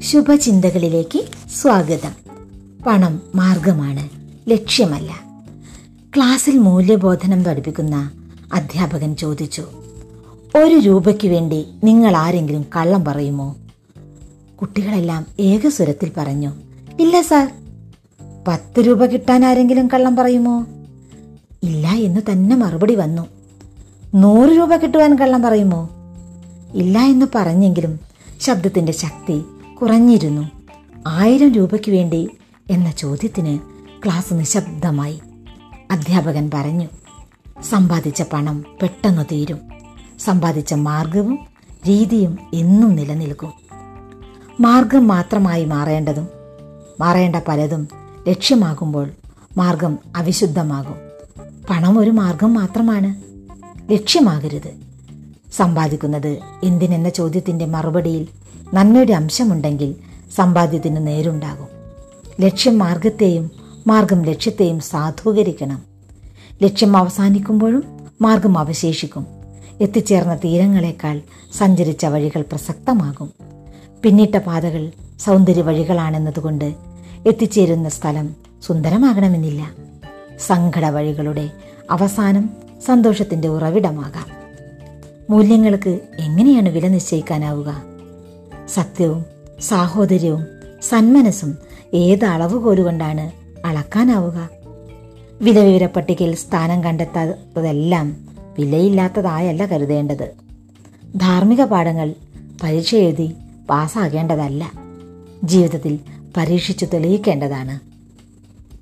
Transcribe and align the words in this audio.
ശുഭചിന്തകളിലേക്ക് 0.00 1.24
സ്വാഗതം. 1.62 2.12
പണം 2.86 3.22
മാർഗമാണ് 3.34 4.08
ലക്ഷ്യമല്ല. 4.50 5.20
ക്ലാസ്സിൽ 6.16 6.58
മൂല്യബോധനം 6.58 7.44
പഠിപ്പിക്കുന്ന 7.44 8.10
അധ്യാപകൻ 8.52 9.16
ചോദിച്ചു 9.16 9.62
ഒരു 10.56 10.74
രൂപയ്ക്ക് 10.74 11.28
വേണ്ടി 11.28 11.66
നിങ്ങൾ 11.84 12.16
ആരെങ്കിലും 12.16 12.66
കള്ളം 12.76 13.04
പറയുമോ? 13.04 13.56
കുട്ടികളെല്ലാം 14.60 15.26
ഏകസ്വരത്തിൽ 15.40 16.12
പറഞ്ഞു 16.16 16.52
ഇല്ല 17.00 17.20
സാർ. 17.20 17.52
പത്ത് 18.48 18.80
രൂപ 18.80 19.06
കിട്ടാൻ 19.06 19.44
ആരെങ്കിലും 19.44 19.88
കള്ളം 19.88 20.16
പറയുമോ? 20.16 20.66
ഇല്ല 21.62 21.88
എന്ന് 21.88 22.20
തന്നെ 22.30 22.56
മറുപടി 22.56 22.94
വന്നു 22.94 23.26
നൂറ് 24.14 24.50
രൂപ 24.50 24.76
കിട്ടുവാൻ 24.76 25.18
കള്ളം 25.18 25.42
പറയുമോ? 25.42 25.90
ഇല്ല 26.74 26.98
എന്ന് 26.98 27.26
പറഞ്ഞെങ്കിലും 27.34 28.00
ശബ്ദത്തിന്റെ 28.40 28.92
ശക്തി 28.92 29.42
കുറഞ്ഞിരുന്നു. 29.82 30.50
ആയിരം 31.06 31.52
രൂപയ്ക്ക് 31.52 31.90
വേണ്ടി 31.90 32.28
എന്ന 32.70 32.90
ചോദ്യത്തിന് 32.90 33.58
ക്ലാസ് 34.04 34.34
നിശബ്ദമായി. 34.34 35.20
അധ്യാപകൻ 35.90 36.50
പറഞ്ഞു 36.54 36.88
സമ്പാദിച്ച 37.62 38.22
പണം 38.22 38.64
പെട്ടെന്ന് 38.82 39.24
തീരും. 39.32 39.58
സമ്പാദിച്ച 40.18 40.74
മാർഗവും 40.74 41.38
രീതിയും 41.88 42.38
എന്നും 42.54 42.94
നിലനിൽക്കും. 42.94 43.52
മാർഗം 44.60 45.08
മാത്രമായി 45.08 45.64
മാറേണ്ടതും 45.64 46.28
മാറേണ്ട 47.00 47.36
പലതും 47.48 47.88
ലക്ഷ്യമാകുമ്പോൾ 48.28 49.10
മാർഗം 49.56 49.98
അവിശുദ്ധമാകും. 50.16 50.96
പണം 51.70 51.98
ഒരു 51.98 52.10
മാർഗം 52.10 52.54
മാത്രമാണ്. 52.54 53.14
ലക്ഷ്യമാകരുത്. 53.92 54.89
സമ്പാദിക്കുന്നത്? 55.56 56.38
എന്തിനെന്ന 56.64 57.08
ചോദ്യത്തിന്റെ 57.08 57.66
മറുപടിയിൽ 57.66 58.28
നന്മയുടെ 58.74 59.12
അംശമുണ്ടെങ്കിൽ 59.12 59.94
സമ്പാദ്യത്തിന് 60.36 61.06
നേരുണ്ടാകും. 61.06 61.68
ലക്ഷ്യം 62.40 62.78
മാർഗത്തെയും 62.78 63.50
മാർഗം 63.86 64.22
ലക്ഷ്യത്തെയും 64.22 64.80
സാധൂകരിക്കണം. 64.80 65.82
ലക്ഷ്യം 66.62 66.96
അവസാനിക്കുമ്പോഴും 66.96 67.84
മാർഗം 68.20 68.58
അവശേഷിക്കും. 68.58 69.26
എത്തിച്ചേർന്ന 69.80 70.36
തീരങ്ങളെക്കാൾ 70.36 71.20
സഞ്ചരിച്ച 71.58 72.06
വഴികൾ 72.06 72.42
പ്രസക്തമാകും. 72.42 73.30
പിന്നിട്ട 74.02 74.36
പാതകൾ 74.36 74.90
സൗന്ദര്യ 75.20 75.62
വഴികളാണെന്നതുകൊണ്ട് 75.62 76.74
എത്തിച്ചേരുന്ന 77.26 77.88
സ്ഥലം 77.88 78.36
സുന്ദരമാകണമെന്നില്ല. 78.66 79.70
സങ്കട 80.46 80.84
വഴികളുടെ 80.84 81.50
അവസാനം 81.90 82.50
സന്തോഷത്തിന്റെ 82.86 83.48
ഉറവിടമാകാം. 83.48 84.39
മൂല്യങ്ങൾക്ക് 85.30 86.00
എങ്ങനെയാണ് 86.18 86.68
വില 86.68 86.88
നിശ്ചയിക്കാനാവുക? 86.88 87.82
സത്യവും 88.68 89.24
സാഹോദര്യവും 89.60 90.46
സന്മനസ്സും 90.82 91.58
ഏത് 91.94 92.24
അളവുകോലുകൊണ്ടാണ് 92.24 93.32
അളക്കാനാവുക? 93.66 94.48
വിലവിവര 95.42 95.86
പട്ടികയിൽ 95.86 96.34
സ്ഥാനം 96.34 96.84
കണ്ടെത്താത്തതെല്ലാം 96.84 98.16
വിലയില്ലാത്തതായല്ല 98.58 99.66
കരുതേണ്ടത്. 99.66 100.30
ധാർമ്മിക 101.16 101.64
പാഠങ്ങൾ 101.64 102.14
പരീക്ഷ 102.62 102.94
എഴുതി 102.94 103.34
പാസ്സാകേണ്ടതല്ല. 103.70 104.72
ജീവിതത്തിൽ 105.44 105.98
പരീക്ഷിച്ചു 106.36 106.84
തെളിയിക്കേണ്ടതാണ്. 106.84 107.80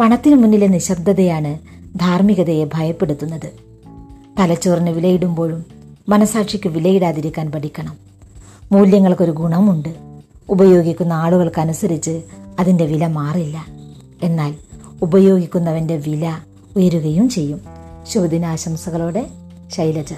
പണത്തിനു 0.00 0.36
മുന്നിലെ 0.36 0.66
നിശബ്ദതയാണ് 0.66 1.58
ധാർമ്മികതയെ 1.98 2.64
ഭയപ്പെടുത്തുന്നത്. 2.64 3.50
തലച്ചോറിന് 4.38 4.90
വിലയിടുമ്പോഴും 4.90 5.73
മനസാക്ഷിക്ക് 6.08 6.68
വിലയിടാതിരിക്കാൻ 6.68 7.52
പഠിക്കണം. 7.52 7.96
മൂല്യങ്ങൾക്കൊരു 8.72 9.30
ഗുണമുണ്ട്. 9.30 9.94
ഉപയോഗിക്കുന്ന 10.48 11.12
ആളുകൾക്കനുസരിച്ച് 11.12 12.22
അതിന്റെ 12.58 12.84
വില 12.84 13.06
മാറില്ല. 13.06 13.66
എന്നാൽ 14.22 14.54
ഉപയോഗിക്കുന്നവന്റെ 15.02 15.96
വില 15.96 16.38
ഉയരുകയും 16.76 17.28
ചെയ്യും. 17.28 17.60
ശുഭദിനാശംസകളോടെ 18.06 19.26
ശൈലജ. 19.72 20.14